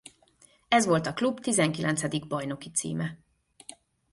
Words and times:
Ez 0.67 0.85
volt 0.85 1.05
a 1.07 1.13
klub 1.13 1.39
tizenkilencedik 1.39 2.27
bajnoki 2.27 2.71
címe. 2.71 3.17